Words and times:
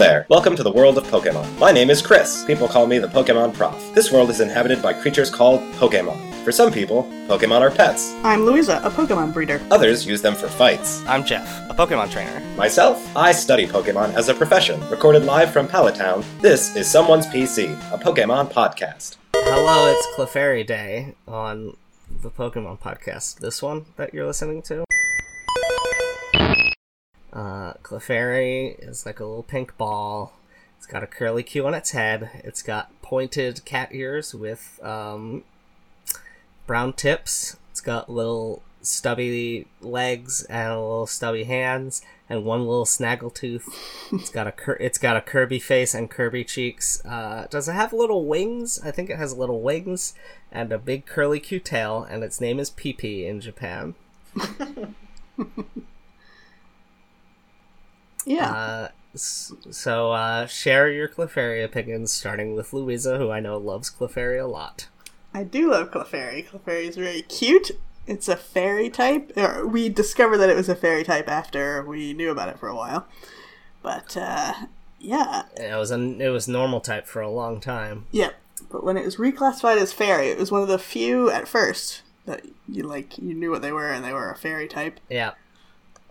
Welcome 0.00 0.56
to 0.56 0.62
the 0.62 0.72
world 0.72 0.96
of 0.96 1.04
Pokemon. 1.04 1.58
My 1.58 1.72
name 1.72 1.90
is 1.90 2.00
Chris. 2.00 2.42
People 2.46 2.66
call 2.66 2.86
me 2.86 2.98
the 2.98 3.06
Pokemon 3.06 3.52
Prof. 3.52 3.94
This 3.94 4.10
world 4.10 4.30
is 4.30 4.40
inhabited 4.40 4.80
by 4.80 4.94
creatures 4.94 5.28
called 5.28 5.60
Pokemon. 5.74 6.42
For 6.42 6.52
some 6.52 6.72
people, 6.72 7.02
Pokemon 7.28 7.60
are 7.60 7.70
pets. 7.70 8.14
I'm 8.24 8.46
Louisa, 8.46 8.80
a 8.82 8.88
Pokemon 8.88 9.34
breeder. 9.34 9.60
Others 9.70 10.06
use 10.06 10.22
them 10.22 10.34
for 10.34 10.48
fights. 10.48 11.04
I'm 11.06 11.22
Jeff, 11.22 11.46
a 11.68 11.74
Pokemon 11.74 12.10
trainer. 12.10 12.40
Myself, 12.56 13.14
I 13.14 13.32
study 13.32 13.66
Pokemon 13.66 14.14
as 14.14 14.30
a 14.30 14.34
profession. 14.34 14.80
Recorded 14.88 15.26
live 15.26 15.52
from 15.52 15.68
Pallet 15.68 15.96
Town, 15.96 16.24
this 16.40 16.74
is 16.76 16.90
Someone's 16.90 17.26
PC, 17.26 17.74
a 17.92 17.98
Pokemon 17.98 18.50
podcast. 18.50 19.18
Hello, 19.34 19.92
it's 19.92 20.06
Clefairy 20.16 20.66
Day 20.66 21.14
on 21.28 21.76
the 22.22 22.30
Pokemon 22.30 22.80
podcast. 22.80 23.40
This 23.40 23.60
one 23.60 23.84
that 23.96 24.14
you're 24.14 24.26
listening 24.26 24.62
to. 24.62 24.86
Clefairy 27.82 28.78
is 28.78 29.06
like 29.06 29.20
a 29.20 29.24
little 29.24 29.42
pink 29.42 29.76
ball. 29.76 30.34
It's 30.78 30.86
got 30.86 31.02
a 31.02 31.06
curly 31.06 31.42
Q 31.42 31.66
on 31.66 31.74
its 31.74 31.90
head. 31.90 32.30
It's 32.44 32.62
got 32.62 32.90
pointed 33.02 33.64
cat 33.64 33.90
ears 33.92 34.34
with 34.34 34.80
um, 34.82 35.44
brown 36.66 36.92
tips. 36.92 37.56
It's 37.70 37.80
got 37.80 38.10
little 38.10 38.62
stubby 38.82 39.66
legs 39.80 40.42
and 40.44 40.72
a 40.72 40.80
little 40.80 41.06
stubby 41.06 41.44
hands 41.44 42.02
and 42.28 42.44
one 42.44 42.60
little 42.60 42.84
snaggletooth. 42.84 43.64
It's 44.12 44.30
got 44.30 44.46
a 44.46 44.52
cur- 44.52 44.78
it's 44.80 44.98
got 44.98 45.16
a 45.16 45.20
Kirby 45.20 45.58
face 45.58 45.94
and 45.94 46.10
Kirby 46.10 46.44
cheeks. 46.44 47.04
Uh, 47.04 47.46
does 47.50 47.68
it 47.68 47.72
have 47.72 47.92
little 47.92 48.24
wings? 48.24 48.80
I 48.84 48.90
think 48.90 49.10
it 49.10 49.18
has 49.18 49.36
little 49.36 49.60
wings 49.60 50.14
and 50.52 50.72
a 50.72 50.78
big 50.78 51.06
curly 51.06 51.40
Q 51.40 51.60
tail, 51.60 52.06
and 52.08 52.22
its 52.24 52.40
name 52.40 52.58
is 52.58 52.70
Pippi 52.70 53.26
in 53.26 53.40
Japan. 53.40 53.94
Yeah. 58.26 58.50
Uh, 58.52 58.88
so 59.14 60.12
uh, 60.12 60.46
share 60.46 60.90
your 60.90 61.08
Clefairy 61.08 61.64
opinions, 61.64 62.12
starting 62.12 62.54
with 62.54 62.72
Louisa, 62.72 63.18
who 63.18 63.30
I 63.30 63.40
know 63.40 63.58
loves 63.58 63.90
Clefairy 63.90 64.40
a 64.42 64.46
lot. 64.46 64.88
I 65.34 65.44
do 65.44 65.70
love 65.70 65.90
Clefairy. 65.90 66.46
Clefairy 66.48 66.88
is 66.88 66.96
very 66.96 67.22
cute. 67.22 67.70
It's 68.06 68.28
a 68.28 68.36
fairy 68.36 68.90
type. 68.90 69.32
We 69.66 69.88
discovered 69.88 70.38
that 70.38 70.50
it 70.50 70.56
was 70.56 70.68
a 70.68 70.74
fairy 70.74 71.04
type 71.04 71.28
after 71.28 71.84
we 71.84 72.12
knew 72.12 72.30
about 72.30 72.48
it 72.48 72.58
for 72.58 72.68
a 72.68 72.74
while. 72.74 73.06
But 73.82 74.16
uh, 74.16 74.52
yeah, 74.98 75.44
It 75.56 75.76
was 75.76 75.90
a 75.90 76.00
it 76.20 76.28
was 76.30 76.48
normal 76.48 76.80
type 76.80 77.06
for 77.06 77.20
a 77.22 77.30
long 77.30 77.60
time. 77.60 78.06
yeah. 78.10 78.30
But 78.70 78.84
when 78.84 78.96
it 78.98 79.04
was 79.06 79.16
reclassified 79.16 79.78
as 79.78 79.92
fairy, 79.92 80.28
it 80.28 80.38
was 80.38 80.52
one 80.52 80.60
of 80.62 80.68
the 80.68 80.78
few 80.78 81.30
at 81.30 81.48
first 81.48 82.02
that 82.26 82.44
you 82.68 82.82
like 82.82 83.16
you 83.18 83.34
knew 83.34 83.50
what 83.50 83.62
they 83.62 83.72
were 83.72 83.90
and 83.90 84.04
they 84.04 84.12
were 84.12 84.30
a 84.30 84.36
fairy 84.36 84.68
type. 84.68 85.00
Yeah, 85.08 85.32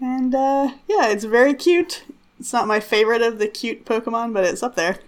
And 0.00 0.34
uh, 0.34 0.72
yeah, 0.88 1.08
it's 1.08 1.24
very 1.24 1.54
cute. 1.54 2.04
It's 2.38 2.52
not 2.52 2.66
my 2.66 2.80
favorite 2.80 3.22
of 3.22 3.38
the 3.38 3.48
cute 3.48 3.84
Pokemon, 3.84 4.34
but 4.34 4.44
it's 4.44 4.62
up 4.62 4.76
there. 4.76 4.98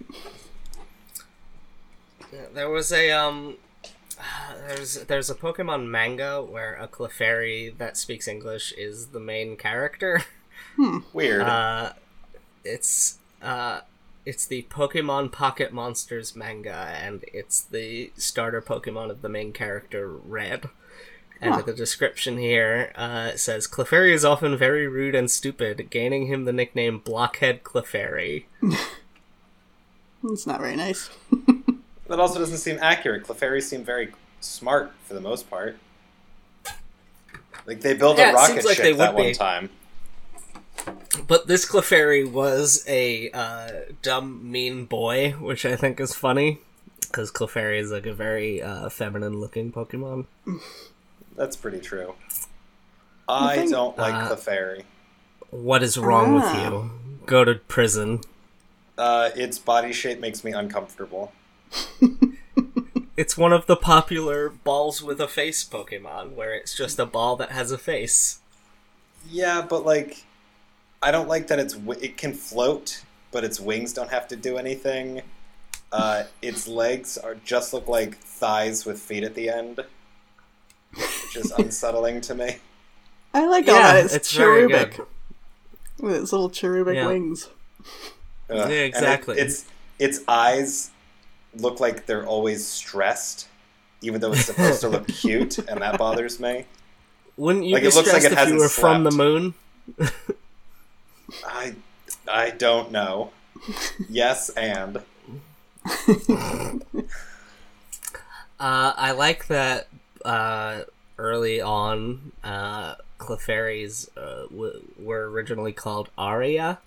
there 2.53 2.69
was 2.69 2.91
a 2.91 3.11
um. 3.11 3.57
There's 4.67 5.05
there's 5.05 5.29
a 5.31 5.35
Pokemon 5.35 5.87
manga 5.87 6.43
where 6.43 6.75
a 6.75 6.87
Clefairy 6.87 7.75
that 7.77 7.97
speaks 7.97 8.27
English 8.27 8.71
is 8.77 9.07
the 9.07 9.19
main 9.19 9.57
character. 9.57 10.23
Weird. 11.13 11.41
Uh, 11.41 11.93
it's 12.63 13.17
uh, 13.41 13.81
it's 14.25 14.45
the 14.45 14.67
Pokemon 14.69 15.31
Pocket 15.31 15.73
Monsters 15.73 16.35
manga, 16.35 16.93
and 17.01 17.23
it's 17.33 17.61
the 17.61 18.11
starter 18.15 18.61
Pokemon 18.61 19.09
of 19.09 19.21
the 19.21 19.29
main 19.29 19.53
character, 19.53 20.07
Red. 20.07 20.69
And 21.41 21.53
Huh. 21.55 21.61
the 21.61 21.73
description 21.73 22.37
here 22.37 22.91
uh, 22.95 23.35
says 23.37 23.65
Clefairy 23.67 24.11
is 24.13 24.25
often 24.25 24.57
very 24.57 24.87
rude 24.87 25.15
and 25.15 25.31
stupid, 25.31 25.89
gaining 25.89 26.27
him 26.27 26.43
the 26.45 26.51
nickname 26.53 26.99
Blockhead 26.99 27.63
Clefairy. 27.63 28.45
It's 30.23 30.45
not 30.45 30.59
very 30.59 30.75
nice. 30.75 31.09
that 32.09 32.19
also 32.19 32.39
doesn't 32.39 32.57
seem 32.57 32.77
accurate. 32.81 33.23
Clefairy 33.23 33.61
seem 33.63 33.85
very 33.85 34.11
smart 34.41 34.91
for 35.05 35.13
the 35.13 35.21
most 35.21 35.49
part. 35.49 35.77
Like 37.65 37.79
they 37.79 37.93
built 37.93 38.17
Yeah, 38.17 38.27
a 38.27 38.31
it 38.31 38.35
rocket 38.35 38.51
seems 38.53 38.65
like 38.65 38.75
ship 38.75 38.83
they 38.83 38.91
that 38.93 39.13
one 39.15 39.27
be. 39.27 39.33
time. 39.33 39.69
But 41.25 41.47
this 41.47 41.65
Clefairy 41.65 42.29
was 42.29 42.83
a 42.87 43.29
uh, 43.31 43.71
dumb, 44.01 44.51
mean 44.51 44.85
boy, 44.85 45.31
which 45.39 45.65
I 45.65 45.77
think 45.77 46.01
is 46.01 46.13
funny. 46.13 46.59
Because 46.99 47.31
Clefairy 47.31 47.79
is 47.79 47.89
like 47.91 48.05
a 48.05 48.13
very 48.13 48.61
uh, 48.61 48.89
feminine 48.89 49.39
looking 49.39 49.71
Pokemon. 49.71 50.25
That's 51.35 51.55
pretty 51.55 51.79
true. 51.79 52.15
I 53.27 53.55
thing- 53.57 53.71
don't 53.71 53.97
like 53.97 54.13
Uh, 54.13 54.35
fairy. 54.35 54.85
What 55.51 55.83
is 55.83 55.97
wrong 55.97 56.37
Ah. 56.37 56.53
with 56.53 56.61
you? 56.63 56.91
Go 57.25 57.43
to 57.45 57.55
prison. 57.55 58.21
Uh, 58.97 59.29
its 59.35 59.57
body 59.59 59.93
shape 59.93 60.19
makes 60.19 60.43
me 60.43 60.51
uncomfortable. 60.51 61.31
It's 63.17 63.37
one 63.37 63.51
of 63.51 63.65
the 63.65 63.75
popular 63.75 64.47
balls 64.49 65.01
with 65.03 65.19
a 65.19 65.27
face 65.27 65.63
Pokemon, 65.65 66.35
where 66.35 66.53
it's 66.53 66.73
just 66.73 66.99
a 66.99 67.05
ball 67.05 67.35
that 67.35 67.51
has 67.51 67.69
a 67.71 67.77
face. 67.77 68.39
Yeah, 69.29 69.61
but 69.61 69.85
like, 69.85 70.23
I 71.03 71.11
don't 71.11 71.27
like 71.27 71.47
that 71.47 71.59
it's 71.59 71.73
wi- 71.73 71.99
it 72.01 72.15
can 72.17 72.33
float, 72.33 73.03
but 73.31 73.43
its 73.43 73.59
wings 73.59 73.91
don't 73.91 74.09
have 74.09 74.27
to 74.29 74.37
do 74.37 74.57
anything. 74.57 75.21
Uh, 75.91 76.23
its 76.41 76.65
legs 76.67 77.17
are 77.17 77.35
just 77.35 77.73
look 77.73 77.87
like 77.89 78.17
thighs 78.19 78.85
with 78.85 78.99
feet 79.01 79.23
at 79.25 79.35
the 79.35 79.49
end, 79.49 79.83
which 81.35 81.45
is 81.45 81.51
unsettling 81.51 82.21
to 82.21 82.35
me. 82.35 82.57
I 83.33 83.45
like 83.47 83.67
all 83.67 83.75
that. 83.75 84.05
It's, 84.05 84.13
it's 84.15 84.33
very 84.35 84.67
cherubic. 84.67 84.97
good. 84.97 85.05
With 85.99 86.15
its 86.15 86.31
little 86.31 86.49
cherubic 86.49 86.95
Yeah. 86.95 87.07
wings. 87.07 87.49
Ugh. 88.49 88.55
Yeah, 88.57 88.63
And 88.63 88.71
it- 88.71 88.85
exactly. 88.85 89.37
its 89.39 89.65
its 89.99 90.21
eyes 90.27 90.91
look 91.55 91.79
like 91.79 92.05
they're 92.05 92.25
always 92.25 92.65
stressed, 92.65 93.47
even 94.01 94.21
though 94.21 94.31
it's 94.31 94.45
supposed 94.45 94.81
to 94.81 94.89
look 94.89 95.07
cute, 95.21 95.57
and 95.59 95.81
that 95.81 95.97
bothers 95.97 96.39
me. 96.39 96.65
Wouldn't 97.37 97.65
you 97.65 97.73
Like, 97.73 97.83
be 97.83 97.87
it 97.89 97.95
looks 97.95 98.11
like 98.11 98.21
stressed 98.21 98.25
it 98.27 98.31
if 98.31 98.37
you 98.37 98.37
hasn't 98.37 98.59
were 98.59 98.69
from 98.69 99.03
the 99.03 99.11
slept. 99.11 99.17
moon? 99.17 99.53
I 101.45 101.75
I 102.27 102.49
don't 102.51 102.91
know. 102.91 103.31
Yes, 104.09 104.49
and 104.51 105.01
Uh, 108.59 108.93
I 108.97 109.11
like 109.11 109.47
that 109.47 109.87
uh, 110.25 110.81
early 111.19 111.61
on, 111.61 112.31
uh, 112.43 112.95
Clefairies 113.19 114.09
uh, 114.17 114.47
w- 114.47 114.81
were 114.97 115.29
originally 115.29 115.73
called 115.73 116.09
Aria. 116.17 116.79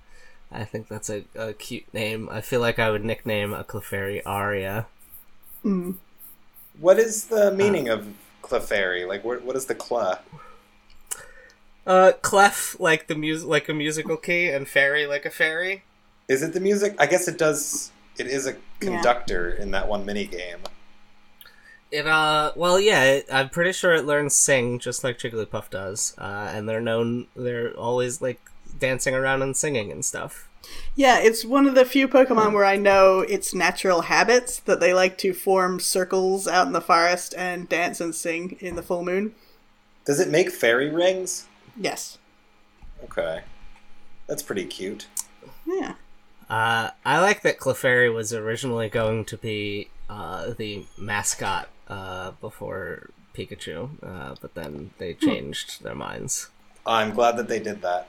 I 0.51 0.65
think 0.65 0.89
that's 0.89 1.09
a, 1.11 1.25
a 1.35 1.53
cute 1.53 1.93
name. 1.95 2.29
I 2.31 2.41
feel 2.41 2.61
like 2.61 2.79
I 2.79 2.91
would 2.91 3.05
nickname 3.05 3.53
a 3.53 3.65
Clefairy 3.65 4.23
Aria. 4.27 4.87
what 6.81 6.99
is 6.99 7.27
the 7.27 7.53
meaning 7.53 7.89
of 7.89 8.09
Clefairy? 8.43 9.07
Like, 9.07 9.25
what 9.25 9.43
what 9.43 9.57
is 9.57 9.67
the 9.67 9.75
cla? 9.75 10.21
Uh, 11.87 12.13
Clef 12.23 12.79
like 12.81 13.07
the 13.09 13.15
mus- 13.15 13.45
like 13.45 13.69
a 13.69 13.75
musical 13.75 14.17
key, 14.17 14.49
and 14.49 14.69
Fairy 14.69 15.07
like 15.07 15.25
a 15.25 15.31
fairy. 15.31 15.83
Is 16.29 16.43
it 16.43 16.53
the 16.53 16.61
music? 16.61 16.95
I 16.99 17.07
guess 17.07 17.29
it 17.29 17.39
does. 17.39 17.91
It 18.19 18.27
is 18.27 18.47
a 18.47 18.57
conductor 18.81 19.51
in 19.51 19.71
that 19.73 19.89
one 19.89 20.05
mini 20.05 20.27
game. 20.27 20.59
It 21.93 22.07
uh, 22.07 22.53
well, 22.57 22.81
yeah, 22.81 23.05
it, 23.05 23.27
I'm 23.31 23.51
pretty 23.51 23.73
sure 23.73 23.93
it 23.93 24.07
learns 24.07 24.35
sing 24.35 24.79
just 24.79 25.05
like 25.05 25.19
Jigglypuff 25.19 25.69
does. 25.69 26.15
Uh, 26.17 26.51
and 26.53 26.67
they're 26.67 26.81
known, 26.81 27.27
they're 27.37 27.73
always 27.75 28.23
like 28.23 28.41
dancing 28.79 29.15
around 29.15 29.43
and 29.43 29.55
singing 29.55 29.93
and 29.93 30.03
stuff. 30.03 30.49
Yeah, 30.95 31.19
it's 31.19 31.45
one 31.45 31.67
of 31.67 31.75
the 31.75 31.85
few 31.85 32.09
Pokemon 32.09 32.55
where 32.55 32.65
I 32.65 32.77
know 32.77 33.21
its 33.21 33.55
natural 33.55 34.03
habits 34.03 34.59
that 34.61 34.81
they 34.81 34.95
like 34.95 35.19
to 35.19 35.35
form 35.35 35.81
circles 35.81 36.49
out 36.49 36.67
in 36.67 36.73
the 36.73 36.81
forest 36.81 37.35
and 37.37 37.69
dance 37.69 38.01
and 38.01 38.15
sing 38.15 38.57
in 38.61 38.77
the 38.77 38.83
full 38.83 39.05
moon. 39.05 39.35
Does 40.07 40.19
it 40.19 40.31
make 40.31 40.51
fairy 40.51 40.89
rings? 40.89 41.47
Yes. 41.77 42.19
Okay, 43.05 43.43
that's 44.27 44.43
pretty 44.43 44.65
cute. 44.65 45.09
Yeah. 45.67 45.95
Uh, 46.49 46.91
I 47.05 47.21
like 47.21 47.43
that 47.43 47.59
Clefairy 47.59 48.13
was 48.13 48.33
originally 48.33 48.89
going 48.89 49.25
to 49.27 49.37
be 49.37 49.89
uh, 50.09 50.53
the 50.57 50.85
mascot 50.99 51.69
uh, 51.93 52.31
before 52.41 53.11
Pikachu, 53.35 53.89
uh, 54.03 54.35
but 54.41 54.55
then 54.55 54.91
they 54.99 55.15
changed 55.15 55.83
their 55.83 55.95
minds. 55.95 56.51
I'm 56.87 57.13
glad 57.13 57.37
that 57.37 57.49
they 57.49 57.61
did 57.61 57.83
that. 57.83 58.09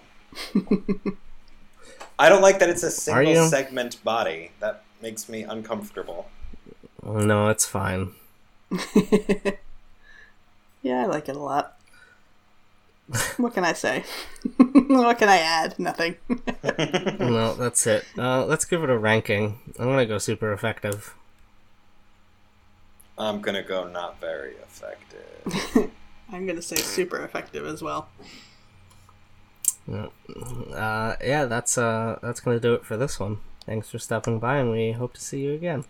I 2.18 2.30
don't 2.30 2.41
like 2.41 2.59
that 2.59 2.69
it's 2.69 2.83
a 2.83 2.91
single 2.91 3.47
segment 3.47 4.03
body. 4.03 4.51
That 4.59 4.83
makes 5.01 5.30
me 5.30 5.44
uncomfortable. 5.44 6.30
No, 7.03 7.50
it's 7.50 7.65
fine. 7.65 8.12
Yeah, 10.83 11.03
I 11.03 11.06
like 11.06 11.30
it 11.30 11.38
a 11.38 11.39
lot. 11.39 11.77
what 13.38 13.53
can 13.53 13.63
I 13.63 13.71
say? 13.74 14.03
what 14.57 15.18
can 15.18 15.30
I 15.30 15.38
add? 15.38 15.80
Nothing. 15.80 16.18
no, 16.30 17.56
that's 17.56 17.88
it. 17.88 18.06
Uh, 18.18 18.45
let's 18.45 18.65
give 18.65 18.83
it 18.83 18.89
a 18.89 18.97
ranking. 18.97 19.59
I'm 19.80 19.85
gonna 19.85 20.06
go 20.06 20.18
super 20.18 20.51
effective. 20.51 21.15
I'm 23.18 23.42
gonna 23.42 23.63
go 23.63 23.88
not 23.88 24.19
very 24.19 24.56
effective. 24.56 25.92
I'm 26.31 26.48
gonna 26.48 26.62
say 26.62 26.77
super 26.77 27.24
effective 27.24 27.65
as 27.65 27.81
well. 27.81 28.10
Uh, 29.88 31.15
yeah, 31.21 31.45
that's 31.45 31.77
uh, 31.77 32.18
that's 32.21 32.39
gonna 32.39 32.60
do 32.60 32.74
it 32.74 32.86
for 32.86 32.98
this 32.98 33.19
one. 33.19 33.39
Thanks 33.65 33.89
for 33.89 34.00
stopping 34.00 34.39
by, 34.39 34.57
and 34.57 34.71
we 34.71 34.92
hope 34.94 35.13
to 35.13 35.21
see 35.21 35.42
you 35.42 35.54
again. 35.54 35.86